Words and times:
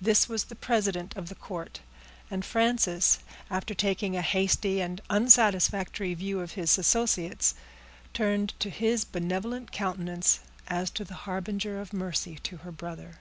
This 0.00 0.26
was 0.26 0.44
the 0.44 0.56
president 0.56 1.14
of 1.18 1.28
the 1.28 1.34
court; 1.34 1.80
and 2.30 2.46
Frances, 2.46 3.18
after 3.50 3.74
taking 3.74 4.16
a 4.16 4.22
hasty 4.22 4.80
and 4.80 5.02
unsatisfactory 5.10 6.14
view 6.14 6.40
of 6.40 6.52
his 6.52 6.78
associates, 6.78 7.54
turned 8.14 8.54
to 8.60 8.70
his 8.70 9.04
benevolent 9.04 9.72
countenance 9.72 10.40
as 10.66 10.88
to 10.92 11.04
the 11.04 11.12
harbinger 11.28 11.78
of 11.78 11.92
mercy 11.92 12.36
to 12.36 12.56
her 12.56 12.72
brother. 12.72 13.18